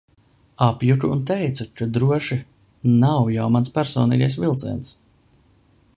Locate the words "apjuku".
0.67-1.09